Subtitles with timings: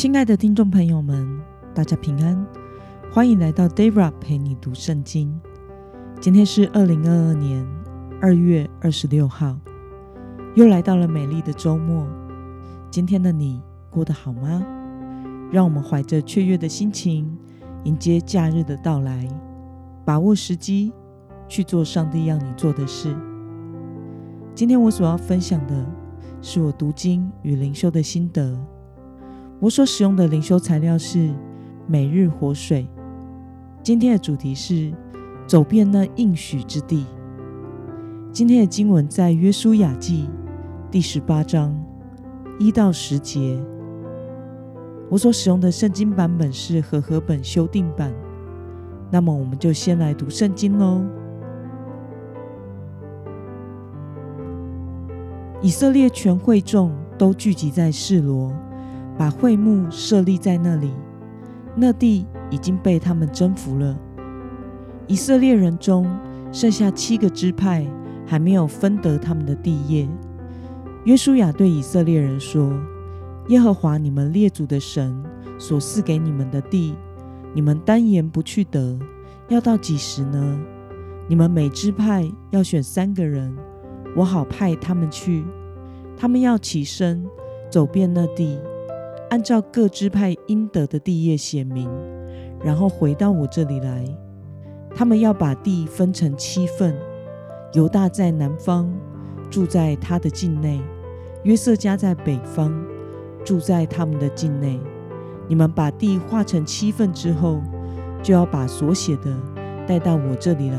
[0.00, 1.28] 亲爱的听众朋友们，
[1.74, 2.46] 大家平安，
[3.12, 5.38] 欢迎来到 Debra 陪你读圣经。
[6.22, 7.68] 今天是二零二二年
[8.18, 9.58] 二月二十六号，
[10.54, 12.08] 又来到了美丽的周末。
[12.90, 13.60] 今天的你
[13.90, 14.64] 过得好吗？
[15.52, 17.30] 让我们怀着雀跃的心情，
[17.84, 19.28] 迎接假日的到来，
[20.02, 20.94] 把握时机
[21.46, 23.14] 去做上帝要你做的事。
[24.54, 25.86] 今天我所要分享的
[26.40, 28.58] 是我读经与灵修的心得。
[29.60, 31.30] 我所使用的灵修材料是
[31.86, 32.88] 每日活水。
[33.82, 34.90] 今天的主题是
[35.46, 37.04] 走遍那应许之地。
[38.32, 40.30] 今天的经文在约书亚记
[40.90, 41.78] 第十八章
[42.58, 43.62] 一到十节。
[45.10, 48.10] 我所使用的圣经版本是和合本修订版。
[49.10, 51.02] 那么，我们就先来读圣经喽。
[55.60, 58.50] 以色列全会众都聚集在示罗。
[59.20, 60.90] 把会幕设立在那里，
[61.76, 63.94] 那地已经被他们征服了。
[65.06, 66.10] 以色列人中
[66.50, 67.86] 剩下七个支派
[68.26, 70.08] 还没有分得他们的地业。
[71.04, 72.72] 约书亚对以色列人说
[73.48, 75.22] ：“耶和华你们列祖的神
[75.58, 76.94] 所赐给你们的地，
[77.52, 78.98] 你们单言不去得，
[79.50, 80.58] 要到几时呢？
[81.28, 83.54] 你们每支派要选三个人，
[84.16, 85.44] 我好派他们去，
[86.16, 87.22] 他们要起身
[87.68, 88.58] 走遍那地。”
[89.30, 91.88] 按照各支派应得的地业写明，
[92.64, 94.04] 然后回到我这里来。
[94.92, 96.96] 他们要把地分成七份，
[97.72, 98.92] 犹大在南方，
[99.48, 100.80] 住在他的境内；
[101.44, 102.72] 约瑟家在北方，
[103.44, 104.80] 住在他们的境内。
[105.46, 107.60] 你们把地划成七份之后，
[108.24, 109.32] 就要把所写的
[109.86, 110.78] 带到我这里来。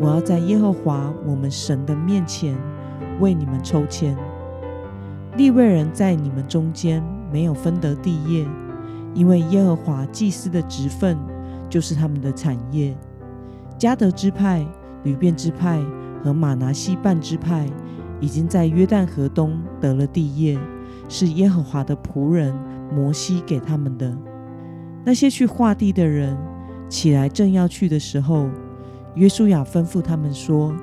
[0.00, 2.56] 我要在耶和华我们神的面前
[3.20, 4.16] 为你们抽签。
[5.36, 7.00] 利未人在你们中间。
[7.32, 8.46] 没有分得地业，
[9.14, 11.16] 因为耶和华祭司的职分
[11.68, 12.96] 就是他们的产业。
[13.78, 14.66] 迦得支派、
[15.04, 15.80] 吕便支派
[16.22, 17.66] 和玛拿西半支派
[18.20, 20.58] 已经在约旦河东得了地业，
[21.08, 22.54] 是耶和华的仆人
[22.94, 24.14] 摩西给他们的。
[25.04, 26.36] 那些去划地的人
[26.90, 28.50] 起来正要去的时候，
[29.14, 30.74] 约书亚吩咐他们说：“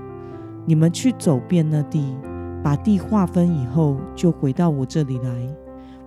[0.66, 2.18] 你们去走遍那地，
[2.64, 5.30] 把地划分以后，就回到我这里来。”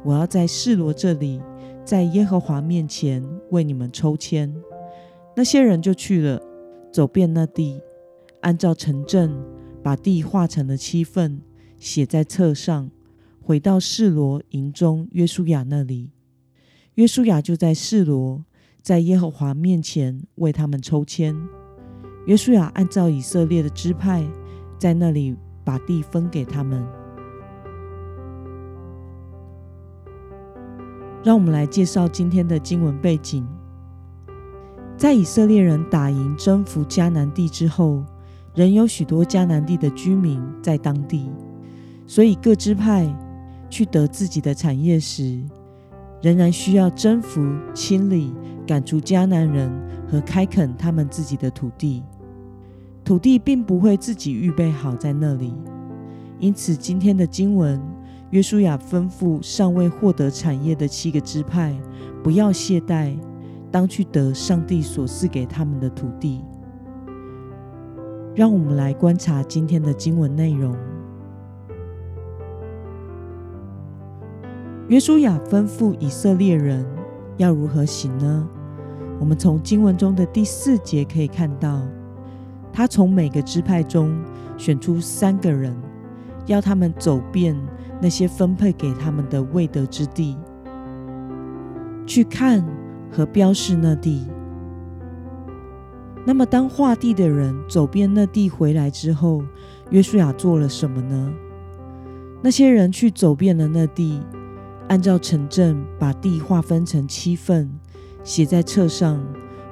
[0.03, 1.41] 我要在示罗这里，
[1.85, 4.55] 在耶和华面前为你们抽签。
[5.37, 6.41] 那些人就去了，
[6.93, 7.81] 走遍那地，
[8.41, 9.33] 按照城镇
[9.83, 11.41] 把地划成了七份，
[11.79, 12.91] 写在册上，
[13.43, 16.11] 回到示罗营中约书亚那里。
[16.95, 18.45] 约书亚就在示罗，
[18.83, 21.37] 在耶和华面前为他们抽签。
[22.27, 24.27] 约书亚按照以色列的支派，
[24.79, 26.87] 在那里把地分给他们。
[31.23, 33.47] 让我们来介绍今天的经文背景。
[34.97, 38.03] 在以色列人打赢征服迦南地之后，
[38.55, 41.31] 仍有许多迦南地的居民在当地，
[42.07, 43.07] 所以各支派
[43.69, 45.43] 去得自己的产业时，
[46.23, 47.43] 仍然需要征服、
[47.75, 48.33] 清理、
[48.67, 49.71] 赶出迦南人
[50.11, 52.03] 和开垦他们自己的土地。
[53.05, 55.53] 土地并不会自己预备好在那里，
[56.39, 57.81] 因此今天的经文。
[58.31, 61.77] 约书亚吩咐尚未获得产业的七个支派，
[62.23, 63.19] 不要懈怠，
[63.73, 66.41] 当去得上帝所赐给他们的土地。
[68.37, 70.77] 让我们来观察今天的经文内容。
[74.87, 76.87] 约书亚吩咐以色列人
[77.37, 78.49] 要如何行呢？
[79.19, 81.83] 我们从经文中的第四节可以看到，
[82.73, 84.17] 他从每个支派中
[84.57, 85.77] 选出三个人，
[86.47, 87.57] 要他们走遍。
[88.01, 90.37] 那些分配给他们的未得之地，
[92.07, 92.65] 去看
[93.11, 94.27] 和标示那地。
[96.25, 99.43] 那么，当划地的人走遍那地回来之后，
[99.91, 101.33] 约书亚做了什么呢？
[102.43, 104.21] 那些人去走遍了那地，
[104.89, 107.71] 按照城镇把地划分成七份，
[108.23, 109.23] 写在册上，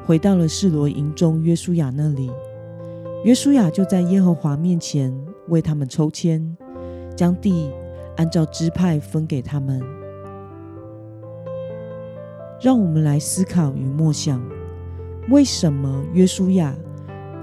[0.05, 2.31] 回到了示罗营中约书亚那里。
[3.25, 5.15] 约书亚就在耶和华面前
[5.49, 6.57] 为他们抽签，
[7.17, 7.71] 将地。
[8.19, 9.81] 按照支派分给他们，
[12.61, 14.43] 让我们来思考与默想：
[15.31, 16.75] 为什么约书亚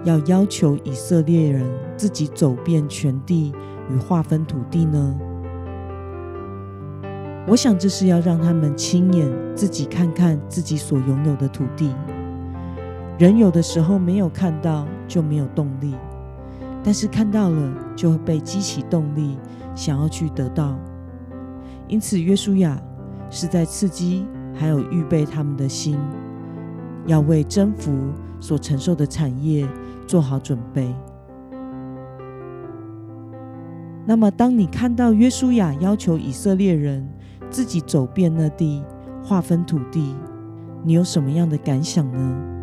[0.03, 3.53] 要要求以色列人自己走遍全地
[3.89, 5.17] 与划分土地呢？
[7.47, 11.95] 我想这是要让他们亲眼自己看看自己所拥有的土地。
[13.17, 15.95] 人有的时候没有看到就没有动力，
[16.85, 19.37] 但是看到了就会被激起动力。
[19.77, 20.73] 想要去得到，
[21.89, 22.81] 因此约书亚
[23.29, 25.99] 是在刺激还有预备他们的心，
[27.05, 27.91] 要为征服
[28.39, 29.67] 所承受的产业
[30.07, 30.95] 做好准备。
[34.05, 37.05] 那么，当你看到约书亚要求以色列人
[37.49, 38.81] 自己走遍那地，
[39.21, 40.15] 划分土地，
[40.85, 42.54] 你有什么样的感想呢？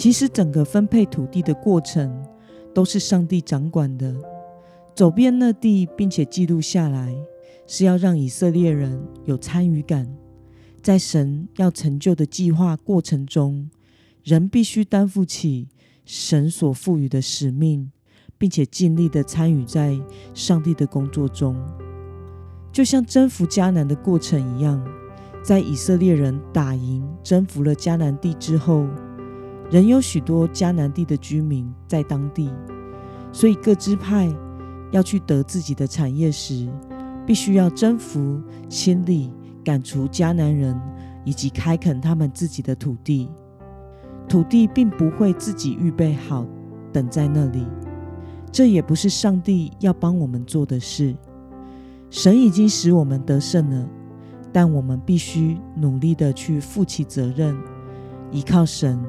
[0.00, 2.24] 其实，整个分配土地的过程
[2.72, 4.16] 都是上帝掌管的。
[4.94, 7.14] 走遍那地，并且记录下来，
[7.66, 10.10] 是要让以色列人有参与感。
[10.80, 13.68] 在神要成就的计划过程中，
[14.24, 15.68] 人必须担负起
[16.06, 17.92] 神所赋予的使命，
[18.38, 20.00] 并且尽力的参与在
[20.32, 21.54] 上帝的工作中。
[22.72, 24.82] 就像征服迦南的过程一样，
[25.44, 28.86] 在以色列人打赢、征服了迦南地之后，
[29.70, 32.50] 仍有许多迦南地的居民在当地，
[33.32, 34.28] 所以各支派
[34.90, 36.68] 要去得自己的产业时，
[37.24, 39.32] 必须要征服、清理、
[39.64, 40.78] 赶除迦南人，
[41.24, 43.28] 以及开垦他们自己的土地。
[44.28, 46.46] 土地并不会自己预备好，
[46.92, 47.66] 等在那里，
[48.50, 51.14] 这也不是上帝要帮我们做的事。
[52.10, 53.88] 神已经使我们得胜了，
[54.52, 57.56] 但我们必须努力的去负起责任，
[58.32, 59.00] 依靠神，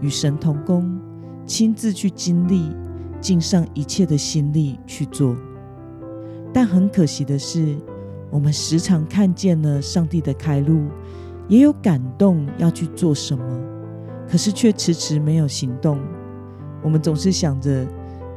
[0.00, 0.98] 与神同工，
[1.44, 2.70] 亲自去经历，
[3.20, 5.36] 尽上一切的心力去做。
[6.52, 7.76] 但很可惜的是，
[8.30, 10.86] 我们时常看见了上帝的开路，
[11.48, 13.44] 也有感动要去做什么，
[14.28, 15.98] 可是却迟迟没有行动。
[16.82, 17.86] 我们总是想着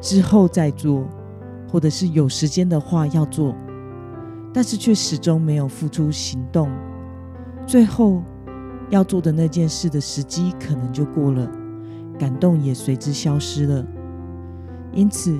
[0.01, 1.05] 之后再做，
[1.67, 3.55] 或者是有时间的话要做。
[4.51, 6.67] 但是却始终没有付出行动，
[7.67, 8.23] 最后
[8.89, 11.49] 要做的那件事的时机可能就过了，
[12.17, 13.85] 感动也随之消失了。
[14.93, 15.39] 因此，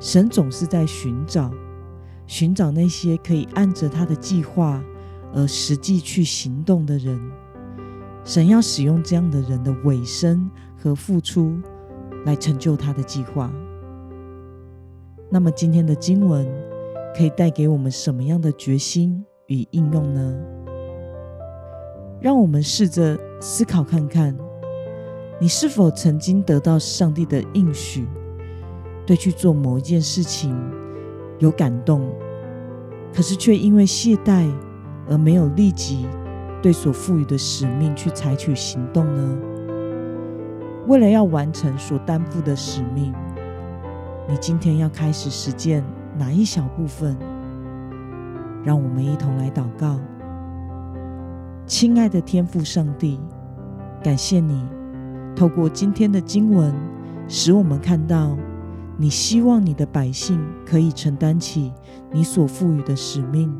[0.00, 1.50] 神总是在寻找，
[2.26, 4.82] 寻找那些可以按着他的计划
[5.32, 7.20] 而实际去行动的人。
[8.24, 11.56] 神要使用这样的人的委身和付出，
[12.24, 13.52] 来成就他的计划。
[15.30, 16.46] 那么今天的经文。
[17.16, 20.55] 可以带给我们什么样的决心与应用呢？
[22.20, 24.36] 让我们试着思考看看，
[25.38, 28.06] 你是否曾经得到上帝的应许，
[29.04, 30.56] 对去做某一件事情
[31.38, 32.10] 有感动，
[33.14, 34.50] 可是却因为懈怠
[35.08, 36.06] 而没有立即
[36.62, 39.38] 对所赋予的使命去采取行动呢？
[40.86, 43.12] 为了要完成所担负的使命，
[44.28, 45.84] 你今天要开始实践。
[46.18, 47.14] 哪一小部分？
[48.64, 50.00] 让我们一同来祷告。
[51.66, 53.18] 亲爱的天父上帝，
[54.00, 54.64] 感谢你
[55.34, 56.72] 透过今天的经文，
[57.26, 58.36] 使我们看到
[58.96, 61.72] 你希望你的百姓可以承担起
[62.12, 63.52] 你所赋予的使命，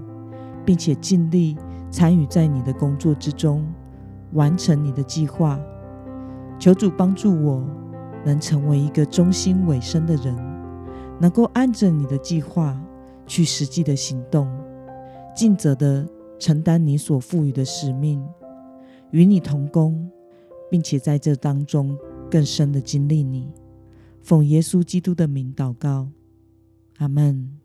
[0.65, 1.57] 并且尽力
[1.91, 3.67] 参与在你的工作之中，
[4.35, 5.59] 完成你的计划。
[6.61, 7.65] 求主帮助我，
[8.25, 10.35] 能成为一个忠心委身的人。
[11.19, 12.79] 能够按着你的计划
[13.27, 14.47] 去实际的行动，
[15.35, 16.07] 尽责的
[16.39, 18.23] 承担你所赋予的使命，
[19.11, 20.11] 与你同工，
[20.71, 21.97] 并且在这当中
[22.31, 23.51] 更深的经历你。
[24.23, 26.09] 奉耶稣基督的名祷告，
[26.99, 27.59] 阿门。